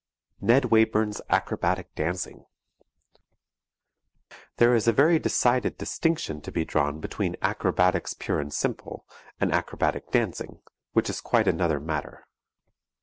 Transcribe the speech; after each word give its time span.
NED 0.41 0.71
WAYBURN'S 0.71 1.21
ACROBATIC 1.29 1.93
DANCING 1.93 2.45
There 4.57 4.73
is 4.73 4.87
a 4.87 4.91
very 4.91 5.19
decided 5.19 5.77
distinction 5.77 6.41
to 6.41 6.51
be 6.51 6.65
drawn 6.65 6.99
between 6.99 7.37
acrobatics 7.39 8.15
pure 8.15 8.39
and 8.39 8.51
simple, 8.51 9.05
and 9.39 9.51
acrobatic 9.53 10.09
dancing, 10.09 10.63
which 10.93 11.07
is 11.07 11.21
quite 11.21 11.47
another 11.47 11.79
matter. 11.79 12.25